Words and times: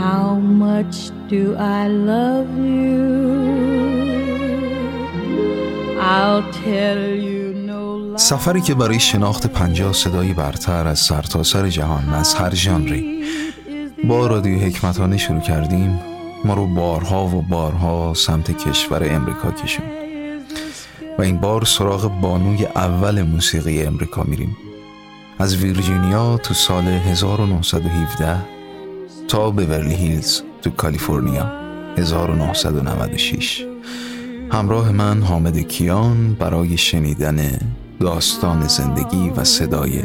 How 0.00 0.28
much 0.66 0.98
do 1.28 1.42
I 1.78 1.82
love 2.10 2.50
you? 2.74 3.00
I'll 6.12 6.44
tell 6.64 7.02
you 7.26 7.42
no 7.68 8.16
سفری 8.16 8.60
که 8.60 8.74
برای 8.74 9.00
شناخت 9.00 9.46
پنجاه 9.46 9.92
صدایی 9.92 10.34
برتر 10.34 10.86
از 10.86 10.98
سرتاسر 10.98 11.60
سر 11.60 11.68
جهان 11.68 12.08
از 12.08 12.34
هر 12.34 12.54
ژانری. 12.54 13.24
با 14.08 14.26
رادیو 14.26 14.58
حکمتانه 14.58 15.16
شروع 15.16 15.40
کردیم. 15.40 16.00
ما 16.44 16.54
رو 16.54 16.66
بارها 16.66 17.26
و 17.26 17.42
بارها 17.42 18.14
سمت 18.14 18.68
کشور 18.68 19.14
امریکا 19.14 19.50
کشون. 19.50 19.84
و 21.18 21.22
این 21.22 21.36
بار 21.36 21.64
سراغ 21.64 22.20
بانوی 22.20 22.66
اول 22.66 23.22
موسیقی 23.22 23.82
امریکا 23.82 24.22
میریم. 24.22 24.56
از 25.38 25.56
ویرجینیا 25.56 26.36
تو 26.36 26.54
سال 26.54 26.84
1917 26.84 28.59
تا 29.30 29.50
بورلی 29.50 29.94
هیلز 29.94 30.42
تو 30.62 30.70
کالیفرنیا 30.70 31.46
1996 31.98 33.64
همراه 34.52 34.92
من 34.92 35.22
حامد 35.22 35.58
کیان 35.58 36.34
برای 36.34 36.76
شنیدن 36.76 37.38
داستان 38.00 38.68
زندگی 38.68 39.30
و 39.36 39.44
صدای 39.44 40.02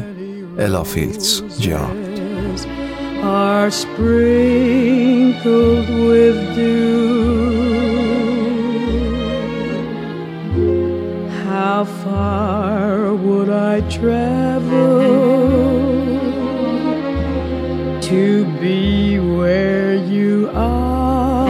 الا 0.60 0.84
فیلدز 0.84 1.42
جرارد. 1.60 2.06
How 11.50 11.84
far 12.04 13.14
would 13.26 13.50
I 13.50 13.76
travel 13.98 15.55
to 18.12 18.46
be 18.62 19.20
where 19.20 19.96
you 19.96 20.48
are? 20.54 21.48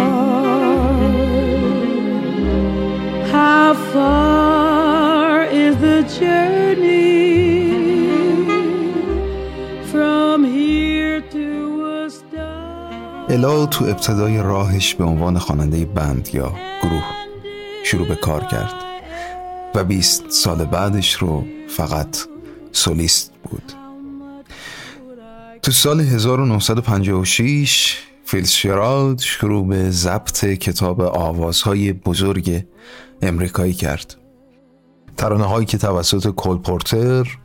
How 3.36 3.74
far 3.92 5.44
is 5.64 5.74
the 5.88 6.00
journey 6.20 7.36
from 9.92 10.46
here 10.46 11.20
to 11.36 11.48
a 12.06 12.10
star? 12.10 13.30
الا 13.30 13.66
تو 13.66 13.86
ابتدای 13.86 14.38
راهش 14.38 14.96
به 14.96 15.04
عنوان 15.04 15.40
خواننده 15.40 15.86
بند 15.86 16.30
یا 16.34 16.54
گروه 16.84 17.04
شروع 17.84 18.08
به 18.08 18.16
کار 18.16 18.44
کرد 18.44 18.74
و 19.76 19.84
20 19.84 20.30
سال 20.30 20.66
بعدش 20.66 21.14
رو 21.14 21.44
فقط 21.68 22.18
سولیست 22.72 23.32
بود 23.44 23.75
تو 25.66 25.72
سال 25.72 26.02
1956 26.02 27.98
فیتز 28.26 28.50
شروع 29.20 29.68
به 29.68 29.92
ضبط 29.92 30.46
کتاب 30.46 31.02
آوازهای 31.02 31.94
بزرگ 31.94 32.64
امریکایی 33.22 33.74
کرد. 33.74 34.16
ترانه 35.18 35.44
هایی 35.44 35.66
که 35.66 35.78
توسط 35.78 36.28
کول 36.28 36.58
پورتر 36.58 37.38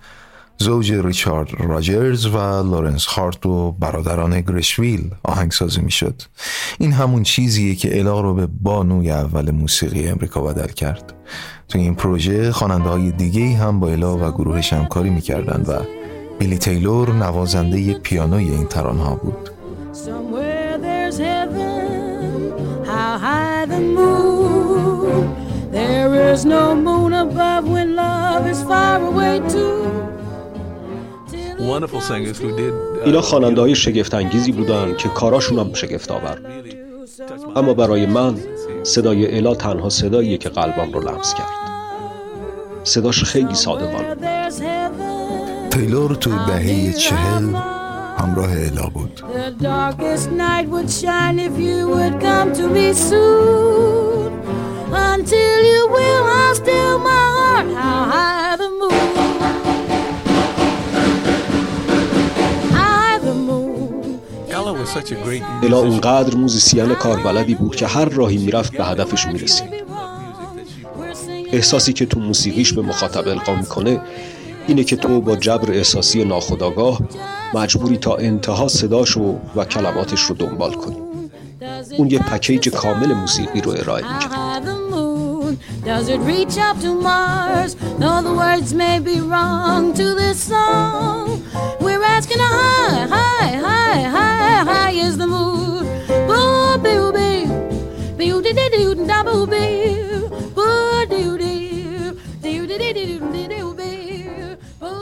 زوج 0.59 0.93
ریچارد 0.93 1.49
راجرز 1.61 2.27
و 2.27 2.39
لورنس 2.39 3.07
هارت 3.07 3.47
و 3.47 3.73
برادران 3.73 4.41
گرشوین 4.41 5.11
آهنگسازی 5.23 5.81
می 5.81 5.91
شد 5.91 6.23
این 6.79 6.93
همون 6.93 7.23
چیزیه 7.23 7.75
که 7.75 7.99
الا 7.99 8.21
رو 8.21 8.35
به 8.35 8.47
بانوی 8.47 9.11
اول 9.11 9.51
موسیقی 9.51 10.09
امریکا 10.09 10.41
بدل 10.43 10.73
کرد. 10.73 11.15
تو 11.69 11.79
این 11.79 11.95
پروژه 11.95 12.53
خواننده 12.53 12.89
های 12.89 13.11
دیگه 13.11 13.57
هم 13.57 13.81
با 13.81 13.89
الا 13.89 14.17
و 14.17 14.31
گروهش 14.31 14.73
همکاری 14.73 15.11
می‌کردن 15.11 15.63
و 15.63 16.00
بیلی 16.41 16.59
تیلور 16.59 17.13
نوازنده 17.13 17.95
پیانوی 17.95 18.51
این 18.51 18.67
تران 18.67 18.99
ها 18.99 19.15
بود 19.15 19.51
اینا 33.05 33.21
خواننده 33.21 33.61
های 33.61 33.75
شگفت 33.75 34.15
انگیزی 34.15 34.53
بودن 34.53 34.97
که 34.97 35.09
کاراشون 35.09 35.59
هم 35.59 35.75
شگفت 35.75 36.11
آور 36.11 36.35
بود 36.35 37.57
اما 37.57 37.75
برای 37.75 38.07
من 38.07 38.37
صدای 38.83 39.37
الا 39.37 39.55
تنها 39.55 39.89
صداییه 39.89 40.39
که 40.39 40.49
قلبم 40.49 40.93
رو 40.93 41.01
لمس 41.01 41.35
کرد. 41.35 41.47
صداش 42.85 43.25
خیلی 43.25 43.55
صادقانه 43.55 44.40
تیلور 45.71 46.15
تو 46.15 46.31
دهه 46.31 46.93
چهل 46.93 47.55
همراه 48.19 48.51
الا 48.53 48.87
بود. 48.87 49.23
الا 65.63 65.79
اونقدر 65.79 66.35
موزیسین 66.37 66.95
کاربلدی 66.95 67.55
بود 67.55 67.77
که 67.77 67.87
هر 67.87 68.05
راهی 68.05 68.39
می‌رفت 68.39 68.73
به 68.73 68.85
هدفش 68.85 69.27
می‌رسید. 69.27 69.69
احساسی 71.53 71.93
که 71.93 72.07
تو 72.07 72.21
موسیقیش 72.21 72.73
به 72.73 72.83
مخاطب 72.83 73.29
القا 73.29 73.55
می‌کنه 73.55 74.01
اینه 74.67 74.85
که 74.85 74.97
تو 74.97 75.21
با 75.21 75.37
جبر 75.37 75.73
احساسی 75.73 76.25
ناخداگاه 76.25 77.01
مجبوری 77.55 77.97
تا 77.97 78.17
انتها 78.17 78.69
صداشو 78.69 79.37
و 79.57 79.65
کلماتش 79.65 80.21
رو 80.21 80.35
دنبال 80.35 80.73
کنی 80.73 80.97
اون 81.99 82.11
یه 82.11 82.19
پکیج 82.19 82.69
کامل 82.69 83.15
موسیقی 83.15 83.61
رو 83.61 83.71
ارائه 83.71 84.05
می‌کنه 84.05 84.61
Does 85.85 86.09
it 86.09 86.21
reach 86.21 86.57
up 86.59 86.77
to 86.81 86.91
Mars? 87.07 87.75
No, 87.99 88.23
the 88.23 88.35
words 88.43 88.71
may 88.75 88.99
be 88.99 89.17
wrong 89.21 89.93
to 89.95 90.07
this 90.15 90.39
song. 90.53 91.43
We're 91.81 92.05
asking 92.17 92.39
high, 92.39 93.07
high, 93.17 93.53
high, 93.69 94.03
high, 94.17 94.65
high 94.73 94.95
is 95.07 95.17
the 95.23 95.27
moon. 95.27 95.83
Boo, 96.29 96.79
boo, 96.85 97.13
boo, 97.17 97.47
boo, 98.19 98.43
doo, 98.45 98.53
doo, 98.59 98.95
doo, 98.95 99.07
da, 99.07 99.19
boo, 99.25 99.47
boo. 99.47 100.10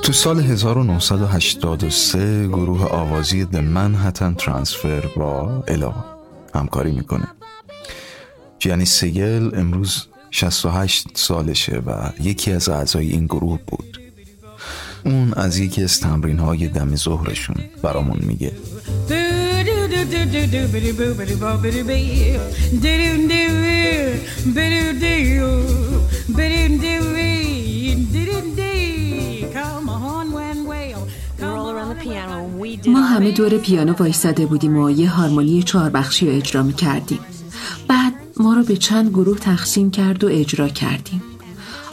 تو 0.08 0.14
سال 0.14 0.40
1983 0.40 2.48
گروه 2.48 2.84
آوازی 2.84 3.46
The 3.52 3.56
Manhattan 3.56 4.42
Transfer 4.42 5.06
با 5.16 5.64
الا 5.68 5.94
همکاری 6.54 6.92
می‌کنه 6.92 7.26
یعنی 8.64 8.84
سیگل 8.84 9.50
امروز 9.54 10.06
68 10.30 11.08
سالشه 11.14 11.82
و 11.86 12.10
یکی 12.20 12.52
از 12.52 12.68
اعضای 12.68 13.10
این 13.10 13.26
گروه 13.26 13.58
بود 13.66 14.00
اون 15.04 15.34
از 15.34 15.58
یکی 15.58 15.84
از 15.84 16.00
تمرین 16.00 16.38
های 16.38 16.68
دم 16.68 16.96
ظهرشون 16.96 17.56
برامون 17.82 18.18
میگه 18.22 18.52
ما 32.86 33.00
همه 33.00 33.30
دور 33.30 33.58
پیانو 33.58 33.92
وایستاده 33.92 34.46
بودیم 34.46 34.76
و 34.76 34.90
یه 34.90 35.10
هارمونی 35.10 35.62
چهار 35.62 35.90
بخشی 35.90 36.26
رو 36.26 36.36
اجرا 36.36 36.62
می 36.62 36.72
کردیم 36.72 37.18
بعد 37.88 38.12
ما 38.36 38.54
رو 38.54 38.62
به 38.62 38.76
چند 38.76 39.08
گروه 39.10 39.38
تقسیم 39.38 39.90
کرد 39.90 40.24
و 40.24 40.28
اجرا 40.30 40.68
کردیم 40.68 41.22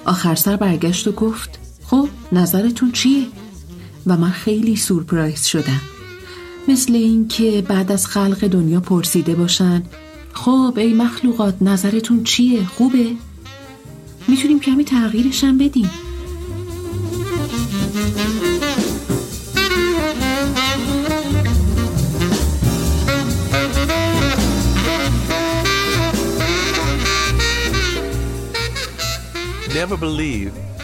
آخر 0.05 0.35
سر 0.35 0.55
برگشت 0.55 1.07
و 1.07 1.11
گفت 1.11 1.59
خب 1.83 2.09
نظرتون 2.31 2.91
چیه؟ 2.91 3.25
و 4.07 4.17
من 4.17 4.31
خیلی 4.31 4.75
سورپرایز 4.75 5.45
شدم 5.45 5.81
مثل 6.67 6.93
اینکه 6.93 7.63
بعد 7.67 7.91
از 7.91 8.07
خلق 8.07 8.47
دنیا 8.47 8.79
پرسیده 8.79 9.35
باشن 9.35 9.83
خب 10.33 10.73
ای 10.77 10.93
مخلوقات 10.93 11.61
نظرتون 11.61 12.23
چیه؟ 12.23 12.65
خوبه؟ 12.65 13.05
می‌تونیم 14.27 14.59
کمی 14.59 14.83
تغییرشم 14.83 15.57
بدیم 15.57 15.89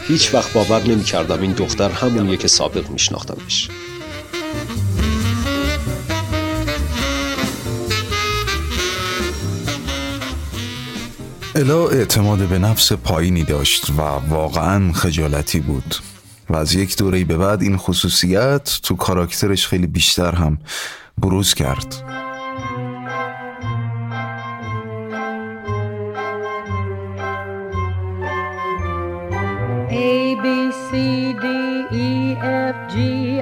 هیچ 0.07 0.33
وقت 0.33 0.53
باور 0.53 0.83
نمی 0.88 1.03
کردم 1.03 1.42
این 1.42 1.51
دختر 1.51 1.89
همونیه 1.89 2.38
که 2.38 2.48
سابق 2.48 2.89
میشناختمش. 2.89 3.69
الا 11.56 11.88
اعتماد 11.88 12.39
به 12.39 12.59
نفس 12.59 12.94
پایینی 12.94 13.44
داشت 13.44 13.89
و 13.89 14.01
واقعا 14.30 14.94
خجالتی 14.94 15.59
بود. 15.59 15.95
و 16.50 16.56
از 16.56 16.74
یک 16.74 16.97
دوره 16.97 17.24
به 17.24 17.38
بعد 17.38 17.62
این 17.62 17.77
خصوصیت 17.77 18.80
تو 18.83 18.95
کاراکترش 18.95 19.68
خیلی 19.68 19.88
بیشتر 19.88 20.36
هم 20.36 20.57
بروز 21.18 21.54
کرد. 21.54 22.20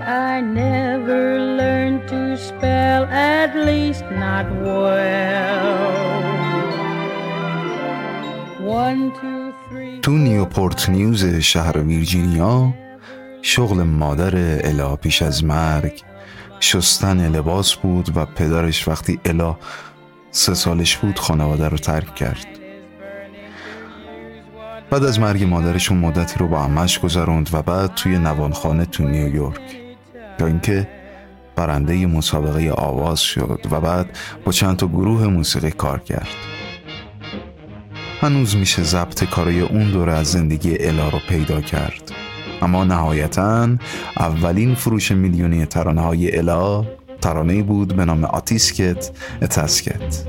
I 0.01 0.41
never 0.41 1.39
learned 1.59 2.07
to 2.09 2.37
spell, 2.37 3.03
at 3.05 3.51
least 3.55 4.05
not 4.25 4.47
well. 4.65 5.79
One, 8.61 9.11
two, 9.19 9.53
three... 9.69 10.01
تو 10.01 10.11
نیوپورت 10.11 10.89
نیوز 10.89 11.25
شهر 11.25 11.77
ویرجینیا 11.77 12.73
شغل 13.41 13.83
مادر 13.83 14.35
الا 14.63 14.95
پیش 14.95 15.21
از 15.21 15.43
مرگ. 15.43 16.03
شستن 16.59 17.29
لباس 17.29 17.75
بود 17.75 18.17
و 18.17 18.25
پدرش 18.25 18.87
وقتی 18.87 19.19
الا 19.25 19.57
سه 20.31 20.53
سالش 20.53 20.97
بود 20.97 21.19
خانواده 21.19 21.67
رو 21.69 21.77
ترک 21.77 22.15
کرد. 22.15 22.47
بعد 24.89 25.03
از 25.03 25.19
مرگ 25.19 25.43
مادرشون 25.43 25.97
مدتی 25.97 26.39
رو 26.39 26.47
با 26.47 26.63
امش 26.63 26.99
گذروند 26.99 27.49
و 27.53 27.61
بعد 27.61 27.93
توی 27.93 28.17
نوانخانه 28.17 28.85
تو 28.85 29.03
نیویورک. 29.03 29.88
تا 30.39 30.45
اینکه 30.45 30.87
برنده 31.55 32.07
مسابقه 32.07 32.71
آواز 32.71 33.19
شد 33.19 33.59
و 33.71 33.81
بعد 33.81 34.17
با 34.45 34.51
چند 34.51 34.77
تا 34.77 34.87
گروه 34.87 35.27
موسیقی 35.27 35.71
کار 35.71 35.99
کرد. 35.99 36.27
هنوز 38.21 38.55
میشه 38.55 38.83
ضبط 38.83 39.23
کارای 39.23 39.59
اون 39.59 39.91
دوره 39.91 40.13
از 40.13 40.27
زندگی 40.27 40.77
الا 40.79 41.09
رو 41.09 41.19
پیدا 41.29 41.61
کرد. 41.61 42.11
اما 42.61 42.83
نهایتا 42.83 43.69
اولین 44.17 44.75
فروش 44.75 45.11
میلیونی 45.11 45.65
ترانه 45.65 46.01
های 46.01 46.37
الا 46.37 46.85
ترانه 47.21 47.63
بود 47.63 47.95
به 47.95 48.05
نام 48.05 48.23
آتیسکت 48.23 49.11
اتسکت. 49.41 50.23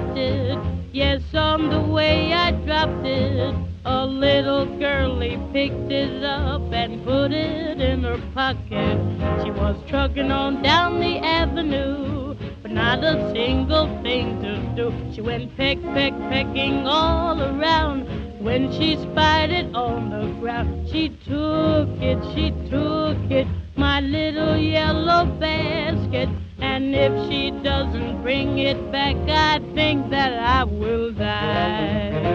It. 0.00 0.58
Yes, 0.92 1.22
on 1.34 1.68
the 1.68 1.80
way 1.80 2.32
I 2.32 2.52
dropped 2.52 3.04
it. 3.06 3.54
A 3.84 4.06
little 4.06 4.64
girlie 4.78 5.40
picked 5.52 5.90
it 5.90 6.22
up 6.22 6.62
and 6.72 7.04
put 7.04 7.32
it 7.32 7.80
in 7.80 8.04
her 8.04 8.20
pocket. 8.32 8.98
She 9.42 9.50
was 9.50 9.76
trucking 9.88 10.30
on 10.30 10.62
down 10.62 11.00
the 11.00 11.18
avenue, 11.18 12.34
but 12.62 12.70
not 12.70 13.02
a 13.02 13.32
single 13.34 13.86
thing 14.02 14.40
to 14.42 14.56
do. 14.76 14.94
She 15.12 15.20
went 15.20 15.56
peck, 15.56 15.82
peck, 15.94 16.12
pecking 16.30 16.86
all 16.86 17.42
around. 17.42 18.06
When 18.40 18.72
she 18.72 18.96
spied 18.96 19.50
it 19.50 19.74
on 19.74 20.10
the 20.10 20.32
ground, 20.40 20.88
she 20.90 21.08
took 21.26 21.88
it, 22.00 22.18
she 22.34 22.50
took 22.70 23.18
it, 23.30 23.46
my 23.76 24.00
little 24.00 24.56
yellow 24.56 25.26
basket. 25.38 26.28
And 26.61 26.95
if 26.95 27.13
she 27.27 27.51
doesn't 27.51 28.21
bring 28.23 28.59
it 28.59 28.91
back, 28.91 29.15
I 29.27 29.59
think 29.75 30.09
that 30.09 30.33
I 30.33 30.63
will 30.63 31.11
die. 31.11 32.27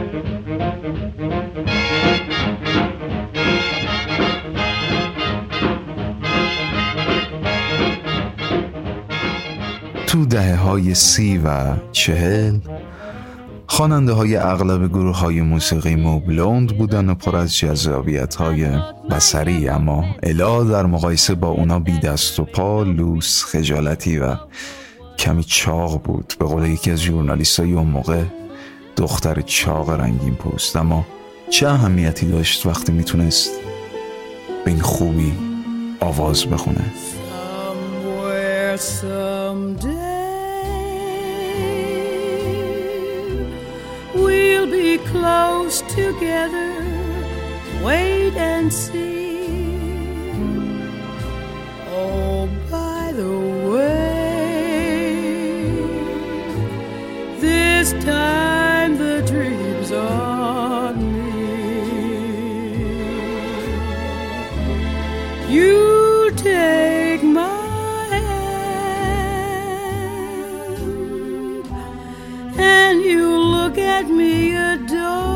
تو 10.06 10.24
دهه 10.24 10.56
های 10.56 10.94
سی 10.94 11.38
و 11.38 11.76
چهل 11.92 12.58
خواننده 13.67 14.13
های 14.13 14.35
اغلب 14.35 14.87
گروه 14.87 15.17
های 15.17 15.41
موسیقی 15.41 15.95
موبلوند 15.95 16.77
بودن 16.77 17.09
و 17.09 17.15
پر 17.15 17.35
از 17.35 17.57
جذابیت 17.57 18.35
های 18.35 18.67
بسری 19.11 19.69
اما 19.69 20.05
الا 20.23 20.63
در 20.63 20.85
مقایسه 20.85 21.35
با 21.35 21.47
اونا 21.47 21.79
بی 21.79 21.99
دست 21.99 22.39
و 22.39 22.45
پا 22.45 22.83
لوس 22.83 23.43
خجالتی 23.43 24.19
و 24.19 24.35
کمی 25.17 25.43
چاق 25.43 26.01
بود. 26.03 26.33
به 26.39 26.45
قول 26.45 26.65
یکی 26.65 26.91
از 26.91 27.01
جورنالیست 27.01 27.59
های 27.59 27.73
اون 27.73 27.87
موقع 27.87 28.23
دختر 28.97 29.41
چاق 29.41 29.89
رنگین 29.89 30.35
پوست. 30.35 30.75
اما 30.75 31.05
چه 31.49 31.67
اهمیتی 31.67 32.25
داشت 32.25 32.65
وقتی 32.65 32.91
می‌تونست 32.91 33.51
به 34.65 34.71
این 34.71 34.81
خوبی 34.81 35.33
آواز 35.99 36.45
بخونه؟ 36.45 36.85
Close 45.37 45.81
together 45.81 46.71
wait 47.83 48.35
and 48.35 48.73
see. 48.73 49.45
Oh 51.99 52.49
by 52.71 53.11
the 53.21 53.35
way 53.71 53.99
this 57.39 57.87
time 58.03 58.97
the 58.97 59.17
dreams 59.31 59.91
on 59.91 60.36
look 73.67 73.79
at 73.97 74.07
me 74.19 74.35
adoringly. 74.71 75.27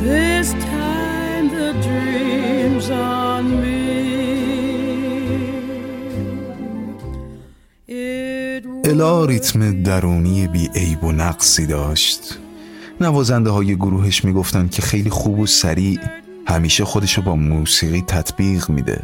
this 0.08 0.48
time 0.78 1.46
the 1.58 1.70
dreams 1.88 2.88
on 2.90 3.44
me. 3.62 3.82
الا 8.86 9.26
ریتم 9.26 9.84
درونی 9.84 10.48
بی 10.48 10.70
عیب 10.76 11.04
و 11.04 11.12
نقصی 11.12 11.66
داشت 11.68 12.38
نوازنده 13.02 13.50
های 13.50 13.76
گروهش 13.76 14.26
می‌گفتن 14.26 14.68
که 14.68 14.82
خیلی 14.82 15.10
خوب 15.10 15.40
و 15.40 15.46
سریع 15.46 16.00
همیشه 16.48 16.86
خودشو 16.86 17.22
با 17.22 17.36
موسیقی 17.36 18.02
تطبیق 18.02 18.70
میده 18.70 19.02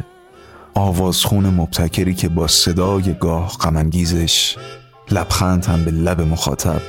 آوازخون 0.74 1.46
مبتکری 1.46 2.14
که 2.14 2.28
با 2.28 2.46
صدای 2.46 3.14
گاه 3.14 3.56
غمانگیزش 3.60 4.56
لبخند 5.10 5.64
هم 5.64 5.84
به 5.84 5.90
لب 5.90 6.20
مخاطب 6.20 6.80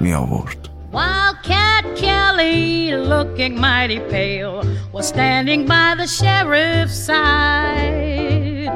می 0.00 0.14
آورد 0.14 0.68
Wildcat 0.92 1.84
Kelly, 1.96 2.94
looking 2.94 3.58
mighty 3.58 4.00
pale, 4.10 4.62
was 4.92 5.08
standing 5.08 5.64
by 5.64 5.94
the 5.96 6.06
sheriff's 6.06 6.98
side. 7.08 8.68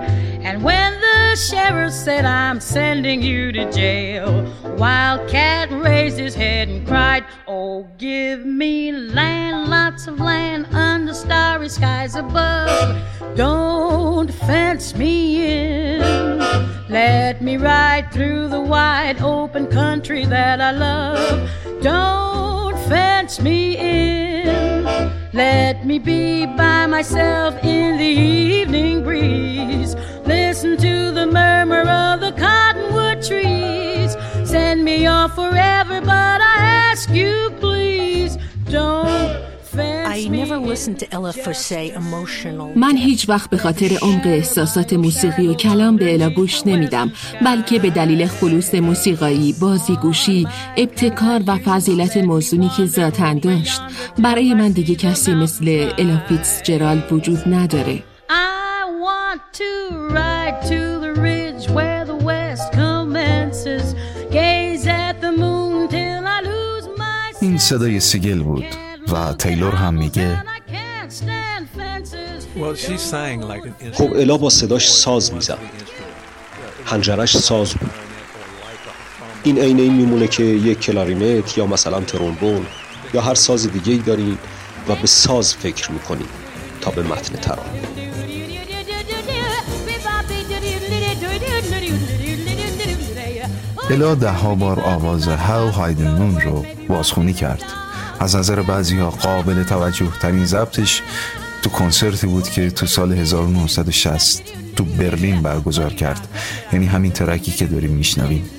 And 0.47 0.63
when 0.63 0.93
the 1.01 1.37
sheriff 1.37 1.93
said, 1.93 2.25
I'm 2.25 2.59
sending 2.61 3.21
you 3.21 3.53
to 3.53 3.71
jail, 3.71 4.31
Wildcat 4.79 5.71
raised 5.71 6.19
his 6.19 6.35
head 6.35 6.69
and 6.69 6.87
cried, 6.87 7.25
Oh, 7.47 7.87
give 7.99 8.47
me 8.47 8.93
land, 8.93 9.69
lots 9.69 10.07
of 10.07 10.19
land 10.19 10.67
starry 11.69 11.69
skies 11.69 12.15
above. 12.15 12.97
Don't 13.37 14.33
fence 14.33 14.95
me 14.95 15.97
in. 15.97 16.39
Let 16.89 17.43
me 17.43 17.57
ride 17.57 18.13
through 18.13 18.49
the 18.49 18.61
wide 18.61 19.21
open 19.21 19.67
country 19.67 20.25
that 20.27 20.61
I 20.61 20.71
love. 20.73 21.51
Don't 21.83 22.79
fence 22.89 23.41
me 23.41 23.77
in. 23.77 24.85
Let 25.33 25.85
me 25.85 25.99
be 25.99 26.47
by 26.47 26.87
myself 26.87 27.55
in 27.63 27.99
the 27.99 28.05
evening 28.05 29.03
breeze. 29.03 29.95
Listen 30.25 30.77
to 30.79 31.13
the 31.13 31.27
murmur 31.27 31.83
of 31.83 32.21
the 32.21 32.33
cottonwood 32.33 33.23
trees. 33.23 34.17
Send 34.49 34.85
me 34.85 35.07
off 35.07 35.35
forever, 35.35 36.01
but 36.01 36.41
I 36.41 36.57
ask 36.91 37.11
you, 37.11 37.53
please, 37.61 38.39
don't. 38.71 39.16
من 42.77 42.97
هیچ 42.97 43.29
وقت 43.29 43.51
به 43.51 43.57
خاطر 43.57 43.99
عمق 44.03 44.27
احساسات 44.27 44.93
موسیقی 44.93 45.47
و 45.47 45.55
کلام 45.55 45.97
به 45.97 46.15
الا 46.15 46.31
گوش 46.31 46.67
نمیدم 46.67 47.13
بلکه 47.45 47.79
به 47.79 47.91
دلیل 47.91 48.27
خلوص 48.27 48.75
موسیقایی، 48.75 49.55
بازیگوشی، 49.61 50.49
ابتکار 50.77 51.43
و 51.47 51.57
فضیلت 51.57 52.17
موزونی 52.17 52.71
که 52.77 52.87
ذاتن 52.87 53.39
داشت 53.39 53.81
برای 54.19 54.55
من 54.55 54.69
دیگه 54.69 54.95
کسی 54.95 55.35
مثل 55.35 55.91
الا 55.99 56.23
فیتس 56.29 56.63
جرال 56.63 57.03
وجود 57.11 57.39
نداره. 57.47 58.03
این 67.41 67.59
صدای 67.59 68.01
سیگل 68.01 68.43
بود. 68.43 68.86
و 69.13 69.33
تیلور 69.33 69.75
هم 69.75 69.95
میگه. 69.95 70.43
خب 73.93 74.13
الا 74.13 74.37
با 74.37 74.51
صداش 74.51 74.91
ساز 74.91 75.35
می‌زد. 75.35 75.59
حنجرش 76.87 77.37
ساز 77.37 77.75
بود. 77.75 77.91
این 79.43 79.59
عین 79.59 79.81
این 79.81 79.93
میمونه 79.93 80.27
که 80.27 80.43
یک 80.43 80.81
کلارینت 80.81 81.59
یا 81.59 81.67
مثلا 81.67 82.01
ترومبون 82.01 82.67
یا 83.15 83.21
هر 83.21 83.35
ساز 83.35 83.73
دیگه 83.73 83.93
ای 83.93 83.99
دارین 83.99 84.39
و 84.89 84.95
به 84.95 85.07
ساز 85.07 85.55
فکر 85.55 85.93
می‌کنین 85.93 86.29
تا 86.81 86.91
به 86.91 87.03
متن 87.03 87.37
ترانه 87.37 87.81
الا 93.91 94.15
ده 94.15 94.31
ها 94.31 94.55
بار 94.55 94.81
آواز 94.81 95.29
هاو 95.29 95.71
هایدن 95.71 96.41
رو 96.41 96.67
بازخونی 96.89 97.33
کرد. 97.33 97.86
از 98.21 98.37
نظر 98.37 98.63
بعضی 98.63 98.97
ها 98.97 99.11
قابل 99.11 99.63
توجه 99.63 100.09
ترین 100.21 100.45
ضبطش 100.45 101.03
تو 101.63 101.71
کنسرتی 101.71 102.27
بود 102.27 102.51
که 102.51 102.71
تو 102.71 102.87
سال 102.87 103.13
1960 103.13 104.43
تو 104.77 104.85
برلین 104.85 105.43
برگزار 105.43 105.93
کرد. 105.93 106.29
یعنی 106.73 106.87
همین 106.87 107.13
ترکی 107.13 107.53
که 107.53 107.67
داریم 107.67 107.91
میشنویم. 107.91 108.51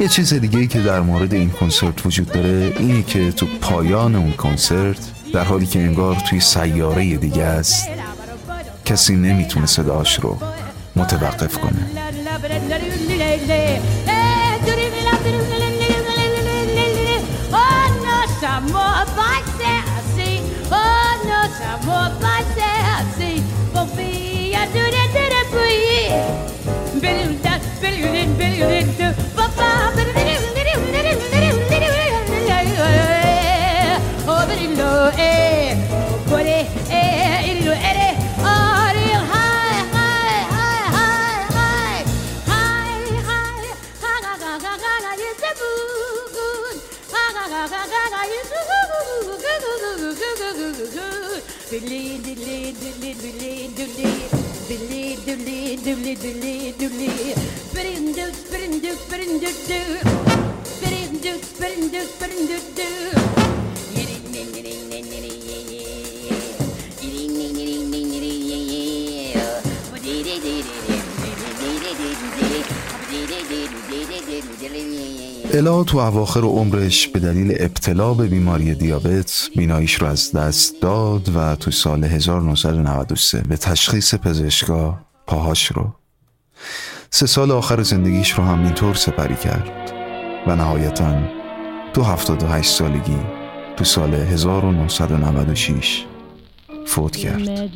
یه 0.00 0.08
چیز 0.08 0.34
دیگه 0.34 0.58
ای 0.58 0.66
که 0.66 0.80
در 0.80 1.00
مورد 1.00 1.34
این 1.34 1.50
کنسرت 1.50 2.06
وجود 2.06 2.32
داره 2.32 2.74
اینه 2.78 3.02
که 3.02 3.32
تو 3.32 3.46
پایان 3.60 4.14
اون 4.14 4.32
کنسرت 4.32 4.98
در 5.32 5.44
حالی 5.44 5.66
که 5.66 5.78
انگار 5.78 6.14
توی 6.14 6.40
سیاره 6.40 7.16
دیگه 7.16 7.42
است 7.42 7.88
کسی 8.84 9.16
نمی‌تونه 9.16 9.66
صداش 9.66 10.20
رو 10.20 10.38
متوقف 10.96 11.58
کنه. 11.58 12.07
الا 75.54 75.84
تو 75.84 75.98
اواخر 75.98 76.40
عمرش 76.40 77.08
به 77.08 77.20
دلیل 77.20 77.56
ابتلا 77.60 78.14
به 78.14 78.26
بیماری 78.26 78.74
دیابت 78.74 79.48
بیناییش 79.56 79.94
رو 79.94 80.06
از 80.06 80.32
دست 80.32 80.74
داد 80.80 81.36
و 81.36 81.56
تو 81.56 81.70
سال 81.70 82.04
1993 82.04 83.42
به 83.48 83.56
تشخیص 83.56 84.14
پزشکا 84.14 84.98
پاهاش 85.26 85.66
رو 85.66 85.97
سه 87.10 87.26
سال 87.26 87.50
آخر 87.50 87.82
زندگیش 87.82 88.30
رو 88.30 88.44
هم 88.44 88.64
اینطور 88.64 88.94
سپری 88.94 89.36
کرد 89.36 89.92
و 90.46 90.56
نهایتا 90.56 91.14
تو 91.92 92.02
78 92.02 92.70
سالگی 92.70 93.18
تو 93.76 93.84
سال 93.84 94.14
1996 94.14 96.04
فوت 96.86 97.16
کرد. 97.16 97.68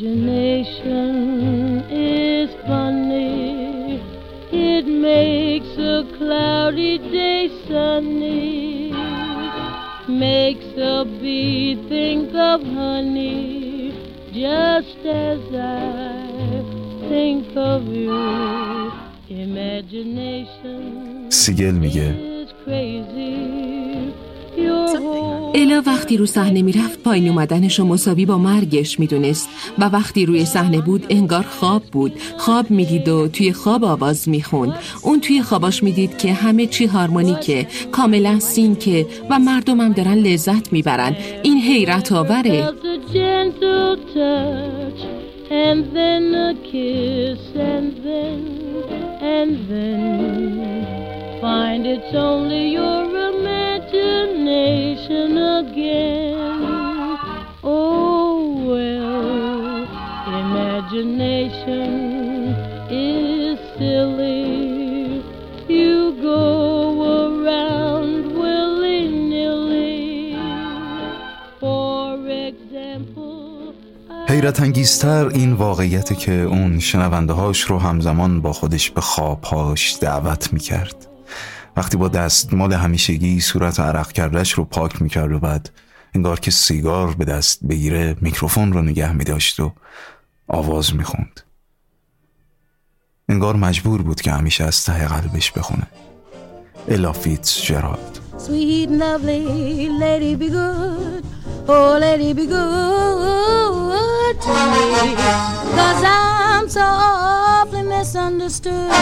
It 4.53 4.87
makes 4.87 5.73
a 5.79 5.99
cloudy 6.19 6.99
day 6.99 7.49
sunny. 7.67 8.93
Makes 10.09 10.77
a 10.77 11.05
bee 11.05 11.77
think 11.89 12.35
of 12.35 12.61
honey 12.63 13.95
Just 14.33 15.07
as 15.07 15.41
I 15.55 16.22
سیگل 21.29 21.71
میگه. 21.71 22.15
الا 25.55 25.83
وقتی 25.87 26.17
رو 26.17 26.27
صحنه 26.27 26.63
می‌رفت 26.63 27.03
پایین 27.03 27.29
اومدنش 27.29 27.81
و 27.81 27.85
مساوی 27.85 28.27
با 28.27 28.39
مرگش 28.39 29.01
می‌دونست. 29.01 29.49
و 29.79 29.89
وقتی 29.89 30.27
روی 30.27 30.45
صحنه 30.45 30.81
بود 30.81 31.07
انگار 31.11 31.43
خواب 31.43 31.83
بود. 31.83 32.13
خواب 32.39 32.71
می‌دید 32.71 33.09
و 33.09 33.29
توی 33.29 33.53
خواب 33.53 33.85
آواز 33.85 34.29
می‌خوند. 34.29 34.75
اون 35.03 35.21
توی 35.21 35.43
خواباش 35.43 35.83
می‌دید 35.83 36.19
که 36.19 36.33
همه 36.33 36.67
چی 36.67 36.87
هارمونیکه. 36.87 37.67
کاملا 37.93 38.39
سینکه 38.39 39.07
و 39.31 39.39
مردمم 39.39 39.93
دارن 39.93 40.19
لذت 40.19 40.73
می‌برن. 40.73 41.17
این 41.43 41.59
حیرت 41.59 42.13
آوره. 42.13 42.73
and 45.53 45.95
then 45.95 46.35
a 46.35 46.55
kiss, 46.63 47.55
and 47.55 48.03
then, 48.03 48.85
and 49.21 49.69
then 49.69 51.41
find 51.43 51.87
it's 51.87 52.15
only 52.15 52.71
your 52.71 53.05
imagination 53.35 55.37
again. 55.37 56.39
Oh 57.63 58.65
well, 58.67 59.85
imagination 60.41 62.55
is. 62.91 63.22
حیرت 74.33 74.61
انگیزتر 74.61 75.27
این 75.27 75.53
واقعیت 75.53 76.19
که 76.19 76.33
اون 76.33 76.79
شنونده 76.79 77.33
هاش 77.33 77.61
رو 77.61 77.79
همزمان 77.79 78.41
با 78.41 78.53
خودش 78.53 78.91
به 78.91 79.01
خوابهاش 79.01 79.97
دعوت 80.01 80.53
می 80.53 80.61
کرد. 80.61 81.07
وقتی 81.77 81.97
با 81.97 82.09
دستمال 82.09 82.73
همیشگی 82.73 83.41
صورت 83.41 83.81
عرق 83.81 84.13
کردش 84.13 84.53
رو 84.53 84.65
پاک 84.65 85.03
می‌کرد 85.03 85.33
و 85.33 85.39
بعد 85.39 85.71
انگار 86.15 86.41
که 86.41 86.51
سیگار 86.51 87.15
به 87.15 87.25
دست 87.25 87.67
بگیره 87.67 88.17
میکروفون 88.21 88.73
رو 88.73 88.83
نگه 88.83 89.13
میداشت 89.13 89.61
و 89.61 89.73
آواز 90.49 90.95
می‌خوند. 90.95 91.41
انگار 93.29 93.57
مجبور 93.57 94.03
بود 94.03 94.21
که 94.21 94.33
همیشه 94.33 94.65
از 94.65 94.85
ته 94.85 95.09
قلبش 95.09 95.53
بخونه. 95.53 95.87
الا 96.89 97.13
فیتز 97.13 97.63
جرالد. 97.63 98.19
Sweet 98.39 98.89
lovely 98.89 99.89
lady 100.03 100.37
be 100.43 100.49
good. 100.49 101.25
Oh 101.69 102.01
lady 102.01 102.35
be 102.39 102.47
good. 102.47 103.42
Cause 105.03 106.05
I'm 106.07 106.69
so 106.69 106.81
awfully 106.81 107.83
misunderstood 107.83 108.93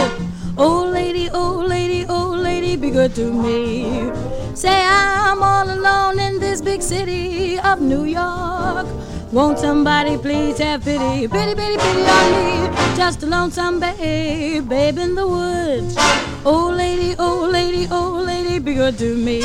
Old 0.56 0.92
lady, 0.92 1.28
old 1.30 1.68
lady, 1.68 2.06
old 2.06 2.38
lady, 2.38 2.76
be 2.76 2.90
good 2.90 3.14
to 3.16 3.30
me. 3.32 4.10
Say 4.54 4.82
I'm 4.84 5.42
all 5.42 5.68
alone 5.70 6.18
in 6.18 6.38
this 6.40 6.60
big 6.60 6.82
city 6.82 7.58
of 7.58 7.80
New 7.80 8.04
York. 8.04 8.86
Won't 9.32 9.58
somebody 9.58 10.16
please 10.18 10.58
have 10.58 10.84
pity, 10.84 11.28
pity, 11.28 11.54
pity, 11.54 11.76
pity 11.76 12.02
on 12.02 12.26
me? 12.32 12.96
Just 12.96 13.22
a 13.22 13.26
lonesome 13.26 13.78
babe, 13.80 14.68
babe 14.68 14.98
in 14.98 15.14
the 15.14 15.26
woods. 15.26 15.96
Old 16.44 16.76
lady, 16.76 17.14
old 17.18 17.52
lady, 17.52 17.86
old 17.90 18.26
lady, 18.26 18.58
be 18.58 18.74
good 18.74 18.98
to 18.98 19.14
me. 19.14 19.40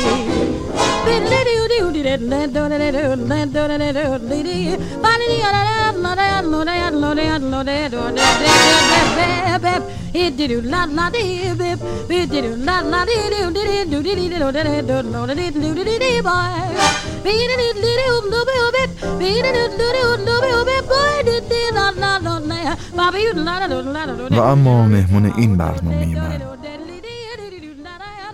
و 24.30 24.40
اما 24.40 24.86
مهمون 24.86 25.32
این 25.36 25.56
برنامه 25.56 26.06
من. 26.06 26.42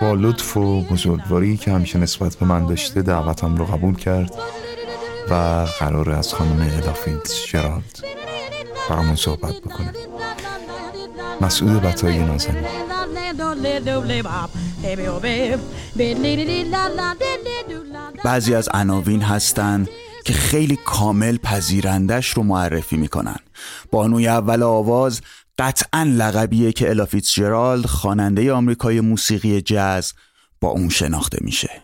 با 0.00 0.14
لطف 0.14 0.57
و 0.57 0.81
بزرگواری 0.83 1.57
که 1.57 1.71
همیشه 1.71 1.99
نسبت 1.99 2.37
به 2.37 2.47
من 2.47 2.67
داشته 2.67 3.02
دعوتم 3.02 3.57
رو 3.57 3.64
قبول 3.64 3.97
کرد. 3.97 4.35
و 5.31 5.67
قرار 5.79 6.11
از 6.11 6.35
خانم 6.35 6.71
ادافیلد 6.79 7.29
جرالد 7.49 8.05
برامون 8.91 9.17
صحبت 9.17 9.55
بکنه. 9.55 9.93
مسعود 11.41 11.83
بطایی 11.83 12.19
نازنی 12.19 12.67
بعضی 18.25 18.55
از 18.55 18.69
عناوین 18.75 19.23
هستند 19.23 19.88
که 20.25 20.33
خیلی 20.33 20.79
کامل 20.85 21.37
پذیرندش 21.37 22.29
رو 22.31 22.43
معرفی 22.43 22.97
می‌کنن. 22.97 23.37
بانوی 23.91 24.29
اول 24.29 24.62
آواز 24.62 25.21
قطعا 25.59 26.02
لقبیه 26.02 26.73
که 26.73 26.91
الا 26.91 27.07
جرالد 27.35 27.87
خواننده 27.87 28.52
آمریکای 28.52 29.00
موسیقی 29.00 29.62
جاز 29.62 30.12
با 30.61 30.69
اون 30.69 30.88
شناخته 30.88 31.38
میشه. 31.41 31.83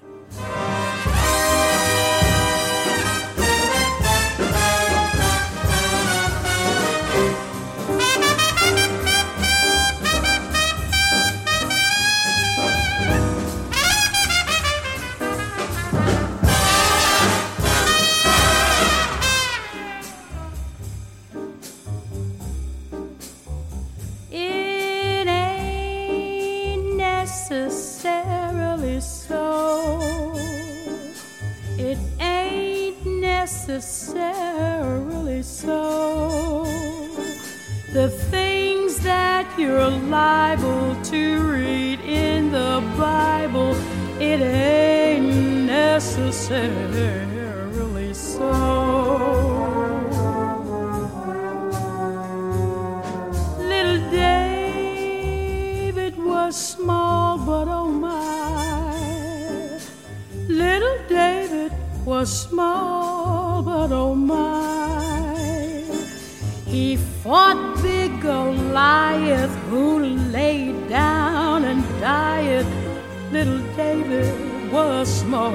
Necessarily 33.79 35.41
so. 35.41 36.65
The 37.93 38.09
things 38.35 38.99
that 39.11 39.47
you're 39.57 39.89
liable 39.89 40.97
to 41.13 41.23
read 41.53 42.01
in 42.01 42.51
the 42.51 42.83
Bible, 42.99 43.77
it 44.21 44.41
ain't 44.41 45.67
necessarily 45.67 48.15
so. 48.15 48.51
Little 53.73 54.01
David 54.11 56.19
was 56.19 56.57
small, 56.57 57.39
but 57.39 57.69
oh 57.69 57.93
my, 57.93 59.79
little 60.49 60.99
David 61.09 61.73
was 62.05 62.29
small, 62.49 63.18
but 63.69 63.93
oh 63.93 64.15
my. 64.15 65.35
He 66.75 66.97
fought 67.23 67.61
big 67.83 68.11
Goliath, 68.21 69.55
who 69.71 69.87
lay 70.37 70.73
down 70.89 71.65
and 71.71 71.83
died. 72.01 72.67
Little 73.31 73.63
David 73.77 74.35
was 74.73 75.07
small, 75.23 75.53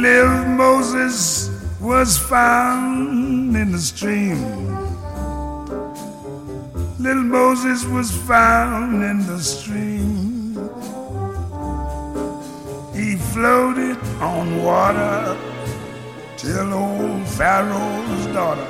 Little 0.00 0.44
Moses 0.64 1.50
was 1.80 2.16
found 2.16 3.56
in 3.56 3.72
the 3.72 3.78
stream. 3.80 4.38
Little 7.00 7.24
Moses 7.24 7.84
was 7.84 8.12
found 8.28 9.02
in 9.02 9.26
the 9.26 9.40
stream. 9.40 9.87
Pharaoh's 17.38 18.26
daughter. 18.34 18.68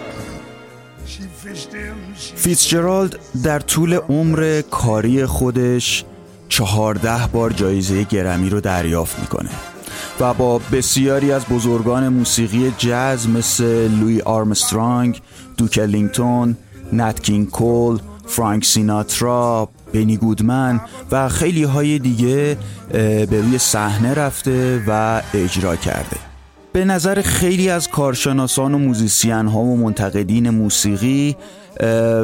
فیتزجرالد 2.36 3.18
در 3.44 3.60
طول 3.60 3.94
عمر 3.94 4.62
کاری 4.70 5.26
خودش 5.26 6.04
چهارده 6.48 7.26
بار 7.26 7.50
جایزه 7.50 8.04
گرمی 8.04 8.50
رو 8.50 8.60
دریافت 8.60 9.18
می‌کنه 9.18 9.50
و 10.20 10.34
با 10.34 10.58
بسیاری 10.58 11.32
از 11.32 11.46
بزرگان 11.46 12.08
موسیقی 12.08 12.72
جاز 12.78 13.28
مثل 13.28 13.88
لویی 13.88 14.20
آرمسترانگ، 14.20 15.22
دوک 15.56 15.78
الینگتون، 15.78 16.56
نت 16.92 17.22
کینگ 17.22 17.50
کول، 17.50 17.98
فرانک 18.26 18.64
سیناترا، 18.64 19.68
بنی 19.94 20.16
گودمن 20.16 20.80
و 21.10 21.28
خیلی 21.28 21.64
های 21.64 21.98
دیگه 21.98 22.56
به 22.90 23.42
روی 23.42 23.58
صحنه 23.58 24.14
رفته 24.14 24.82
و 24.86 25.22
اجرا 25.34 25.76
کرده 25.76 26.27
به 26.78 26.84
نظر 26.84 27.22
خیلی 27.22 27.70
از 27.70 27.88
کارشناسان 27.88 28.74
و 28.74 28.78
موزیسین 28.78 29.46
ها 29.46 29.58
و 29.58 29.76
منتقدین 29.76 30.50
موسیقی 30.50 31.36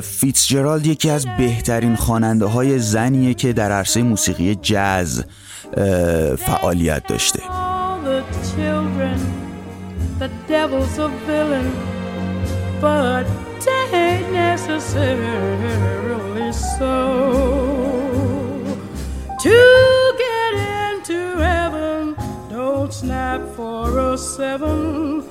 فیتزجرالد 0.02 0.86
یکی 0.86 1.10
از 1.10 1.26
بهترین 1.38 1.96
خواننده 1.96 2.44
های 2.44 2.78
زنیه 2.78 3.34
که 3.34 3.52
در 3.52 3.72
عرصه 3.72 4.02
موسیقی 4.02 4.54
جاز 4.54 5.24
فعالیت 6.38 7.06
داشته. 7.06 7.40
Snap 23.00 23.40
for 23.56 23.86
a 24.10 24.16
seven, 24.16 25.22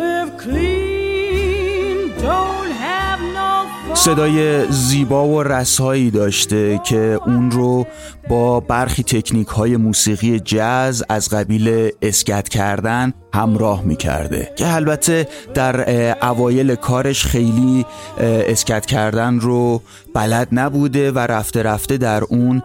live 0.00 0.30
clean, 0.42 1.96
don't 2.26 2.72
have 2.86 3.20
no. 3.36 3.94
صدای 3.94 4.66
زیبا 4.70 5.28
و 5.28 5.42
رسایی 5.42 6.10
داشته 6.10 6.80
که 6.86 7.18
اون 7.26 7.50
رو 7.50 7.86
با 8.28 8.60
برخی 8.60 9.02
تکنیک 9.02 9.48
های 9.48 9.76
موسیقی 9.76 10.40
جاز 10.40 11.04
از 11.08 11.28
قبیل 11.28 11.90
اسکت 12.02 12.48
کردن 12.48 13.12
همراه 13.34 13.82
می 13.82 13.96
کرده 13.96 14.52
که 14.56 14.74
البته 14.74 15.28
در 15.54 15.90
اوایل 16.26 16.74
کارش 16.74 17.26
خیلی 17.26 17.86
اسکت 18.18 18.86
کردن 18.86 19.40
رو 19.40 19.82
بلد 20.14 20.48
نبوده 20.52 21.12
و 21.12 21.18
رفته 21.18 21.62
رفته 21.62 21.96
در 21.96 22.24
اون 22.24 22.62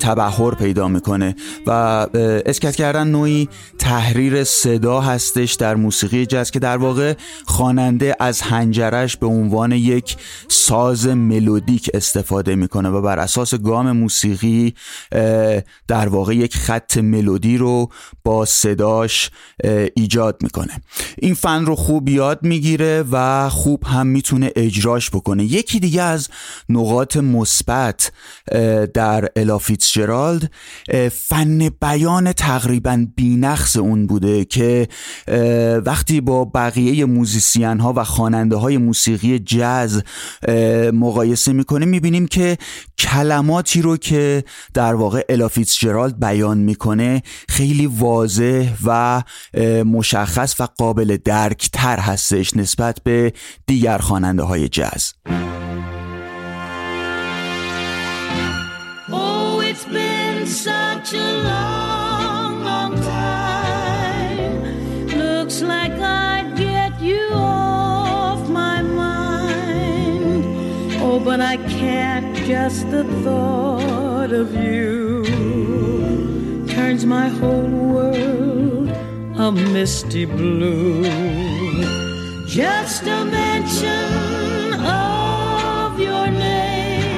تبهر 0.00 0.54
پیدا 0.54 0.88
می‌کنه 0.88 1.34
و 1.66 1.70
اسکت 2.46 2.76
کردن 2.76 3.08
نوعی 3.08 3.48
تحریر 3.78 4.44
صدا 4.44 5.00
هستش 5.00 5.54
در 5.54 5.74
موسیقی 5.74 6.26
جاز 6.26 6.50
که 6.50 6.58
در 6.58 6.76
واقع 6.76 7.14
خواننده 7.46 8.16
از 8.20 8.40
هنجرش 8.40 9.16
به 9.16 9.26
عنوان 9.26 9.72
یک 9.72 10.16
ساز 10.48 11.06
ملودیک 11.06 11.90
استفاده 11.94 12.54
می‌کنه 12.54 12.88
و 12.88 13.02
بر 13.02 13.18
اساس 13.18 13.54
گام 13.54 13.92
موسیقی 13.92 14.74
در 15.88 16.08
واقع 16.08 16.36
یک 16.36 16.56
خط 16.56 16.98
ملودی 16.98 17.56
رو 17.56 17.88
با 18.24 18.44
صداش 18.44 19.30
ایجاد 20.00 20.36
می‌کنه. 20.42 20.82
این 21.18 21.34
فن 21.34 21.66
رو 21.66 21.76
خوب 21.76 22.08
یاد 22.08 22.38
می‌گیره 22.42 23.04
و 23.12 23.48
خوب 23.48 23.84
هم 23.84 24.06
می‌تونه 24.06 24.52
اجراش 24.56 25.10
بکنه. 25.10 25.44
یکی 25.44 25.80
دیگه 25.80 26.02
از 26.02 26.28
نقاط 26.68 27.16
مثبت 27.16 28.12
در 28.94 29.28
الافیتس 29.36 29.92
جرالد 29.92 30.50
فن 31.12 31.68
بیان 31.68 32.32
تقریبا 32.32 33.06
بینقص 33.16 33.76
اون 33.76 34.06
بوده 34.06 34.44
که 34.44 34.88
وقتی 35.86 36.20
با 36.20 36.44
بقیه 36.44 37.04
موزیسین 37.04 37.80
ها 37.80 37.92
و 37.96 38.04
خواننده 38.04 38.56
های 38.56 38.76
موسیقی 38.76 39.38
جز 39.38 40.02
مقایسه 40.92 41.52
می‌کنه 41.52 41.86
می‌بینیم 41.86 42.26
که 42.26 42.58
کلماتی 42.98 43.82
رو 43.82 43.96
که 43.96 44.44
در 44.74 44.94
واقع 44.94 45.24
الافیتس 45.28 45.78
جرالد 45.78 46.20
بیان 46.20 46.58
می‌کنه 46.58 47.22
خیلی 47.48 47.86
واضح 47.86 48.68
و 48.84 49.22
مشخص 49.90 50.60
و 50.60 50.68
قابل 50.78 51.16
درک 51.24 51.68
تر 51.72 51.98
هستش 52.00 52.56
نسبت 52.56 52.98
به 53.04 53.32
دیگر 53.66 53.98
خواننده 53.98 54.42
های 54.42 54.68
جز 54.68 55.12
but 71.24 71.40
I 71.40 71.58
can't 71.58 72.34
just 72.46 72.90
the 72.90 73.04
thought 73.22 74.32
of 74.32 74.54
you 74.54 75.24
turns 76.66 77.04
my 77.04 77.28
whole 77.28 77.68
world 77.94 78.79
a 79.40 79.50
misty 79.50 80.26
blue. 80.26 81.02
Just 82.46 83.04
a 83.04 83.24
mention 83.24 84.74
of 84.74 85.98
your 85.98 86.26
name 86.26 87.08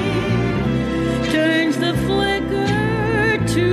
turns 1.33 1.77
the 1.77 1.93
flicker 2.05 3.45
to 3.55 3.69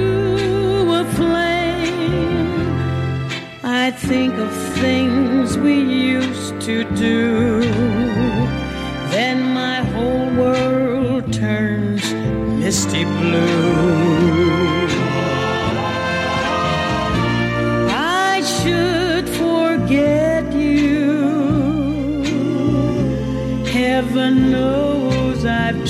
a 1.00 1.04
flame. 1.14 2.72
I 3.62 3.92
think 3.92 4.34
of 4.34 4.52
things 4.82 5.56
we 5.56 5.76
used 6.18 6.60
to 6.62 6.82
do. 6.96 7.60
Then 9.14 9.54
my 9.54 9.76
whole 9.92 10.28
world 10.42 11.32
turns 11.32 12.12
misty 12.64 13.04
blue. 13.04 14.39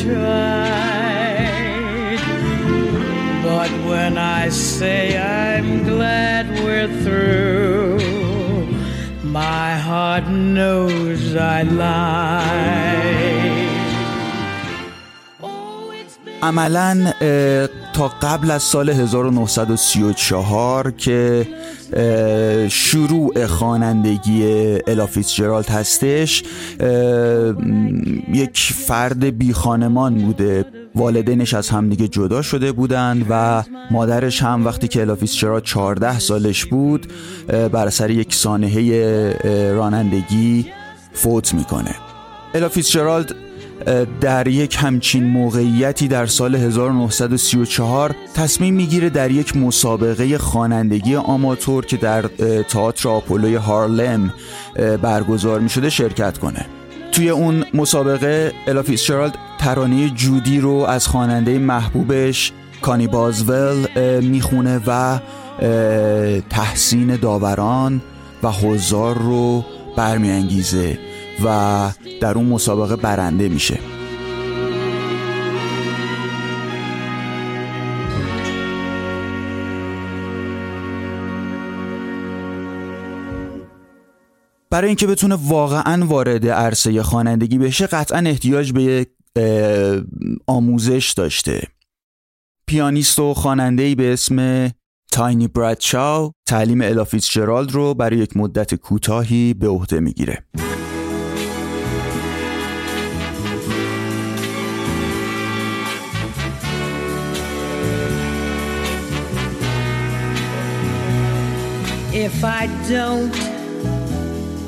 tried. 0.03 1.45
But 3.47 3.71
when 3.89 4.13
I 4.17 4.49
say 4.49 5.01
I'm 5.17 5.69
glad 5.91 6.43
we're 6.63 6.91
through, 7.03 7.99
my 9.41 9.69
heart 9.87 10.27
knows 10.29 11.35
I 11.35 11.63
lied. 11.63 13.05
عملا 16.43 17.13
تا 17.92 18.08
قبل 18.22 18.50
از 18.50 18.62
سال 18.62 18.90
1934 18.90 20.90
که 20.90 21.48
شروع 22.68 23.46
خوانندگی 23.46 24.44
الافیس 24.86 25.34
جرالد 25.34 25.68
هستش 25.68 26.42
یک 28.32 28.72
فرد 28.86 29.24
بی 29.24 29.52
خانمان 29.52 30.14
بوده. 30.14 30.64
والدینش 30.94 31.54
از 31.54 31.68
همدیگه 31.68 32.08
جدا 32.08 32.42
شده 32.42 32.72
بودند 32.72 33.26
و 33.30 33.62
مادرش 33.90 34.42
هم 34.42 34.64
وقتی 34.64 34.88
که 34.88 35.00
الافیس 35.00 35.36
جرالد 35.36 35.64
14 35.64 36.18
سالش 36.18 36.64
بود 36.64 37.06
بر 37.48 37.86
اثر 37.86 38.10
یک 38.10 38.34
سانحه 38.34 39.72
رانندگی 39.72 40.66
فوت 41.12 41.54
می‌کنه. 41.54 41.94
الافیس 42.54 42.90
جرالد 42.90 43.34
در 44.20 44.48
یک 44.48 44.76
همچین 44.78 45.24
موقعیتی 45.24 46.08
در 46.08 46.26
سال 46.26 46.54
1934 46.54 48.14
تصمیم 48.34 48.74
می‌گیره 48.74 49.10
در 49.10 49.30
یک 49.30 49.56
مسابقه 49.56 50.38
خوانندگی 50.38 51.16
آماتور 51.16 51.86
که 51.86 51.96
در 51.96 52.22
تئاتر 52.68 53.08
آپولوی 53.08 53.54
هارلم 53.54 54.32
برگزار 55.02 55.60
می 55.60 55.68
شده 55.68 55.90
شرکت 55.90 56.38
کنه. 56.38 56.66
توی 57.12 57.28
اون 57.30 57.64
مسابقه 57.74 58.52
الا 58.66 58.82
فیتزجرالد 58.82 59.34
ترانه 59.58 60.08
جودی 60.08 60.60
رو 60.60 60.72
از 60.72 61.06
خواننده 61.06 61.58
محبوبش 61.58 62.52
کانی 62.82 63.06
بازول 63.06 63.86
می‌خونه 64.20 64.80
و 64.86 65.18
تحسین 66.50 67.16
داوران 67.16 68.02
و 68.42 68.50
حضار 68.50 69.18
رو 69.18 69.64
برمیانگیزه. 69.96 70.98
و 71.44 71.92
در 72.20 72.34
اون 72.34 72.46
مسابقه 72.46 72.96
برنده 72.96 73.48
میشه. 73.48 73.78
برای 84.70 84.86
اینکه 84.86 85.06
بتونه 85.06 85.36
واقعا 85.42 86.06
وارد 86.06 86.46
عرصه 86.46 87.02
خوانندگی 87.02 87.58
بشه 87.58 87.86
قطعا 87.86 88.18
احتیاج 88.18 88.72
به 88.72 88.82
یک 88.82 89.08
آموزش 90.46 91.14
داشته. 91.16 91.62
پیانیست 92.66 93.18
و 93.18 93.34
خواننده 93.34 93.94
به 93.94 94.12
اسم 94.12 94.70
تاینی 95.12 95.48
برادشاو 95.48 96.32
تعلیم 96.48 96.80
الافیس 96.80 97.30
جرالد 97.30 97.72
رو 97.72 97.94
برای 97.94 98.18
یک 98.18 98.36
مدت 98.36 98.74
کوتاهی 98.74 99.54
به 99.54 99.68
عهده 99.68 100.00
می‌گیره. 100.00 100.44
If 112.22 112.44
I 112.44 112.66
don't 112.86 113.34